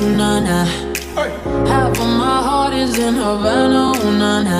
oh 0.00 0.08
na 0.16 0.40
na. 0.40 0.64
Half 1.66 1.98
of 1.98 2.10
my 2.22 2.42
heart 2.42 2.74
is 2.74 2.98
in 2.98 3.14
Havana, 3.14 3.92
oh 3.96 4.10
na 4.22 4.42
na. 4.42 4.58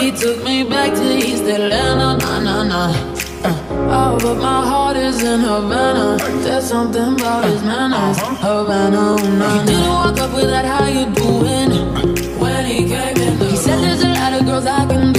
He 0.00 0.10
took 0.12 0.42
me 0.44 0.64
back 0.64 0.94
to 0.94 1.04
East 1.16 1.44
Atlanta, 1.44 2.18
na 2.24 2.40
na 2.40 2.62
na. 2.64 2.82
Oh, 3.44 4.18
but 4.20 4.36
my 4.36 4.66
heart 4.66 4.96
is 4.96 5.22
in 5.22 5.40
Havana. 5.40 6.16
There's 6.42 6.64
oh. 6.64 6.74
something 6.74 7.14
about 7.14 7.44
his 7.44 7.62
uh-huh. 7.62 7.88
manners, 7.88 8.18
uh-huh. 8.18 8.64
Havana, 8.64 9.16
oh 9.18 9.38
na. 9.38 9.60
He 9.60 9.66
didn't 9.66 9.88
walk 9.88 10.18
up 10.18 10.34
with 10.34 10.50
that, 10.50 10.64
how 10.64 10.86
you 10.86 11.06
doing? 11.14 11.70
When 12.40 12.64
he 12.66 12.88
came 12.88 13.16
in, 13.16 13.38
he 13.38 13.44
room. 13.44 13.56
said 13.56 13.78
there's 13.84 14.02
a 14.02 14.08
lot 14.08 14.32
of 14.32 14.46
girls 14.46 14.66
I 14.66 14.86
can. 14.86 15.15